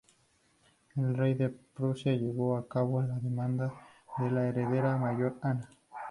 El 0.95 1.15
rey 1.15 1.35
del 1.35 1.51
Prusia 1.51 2.11
llevó 2.13 2.57
a 2.57 2.67
cabo 2.67 3.03
la 3.03 3.19
demanda 3.19 3.71
de 4.17 4.31
la 4.31 4.47
heredera 4.47 4.97
mayor, 4.97 5.37
Ana. 5.43 5.69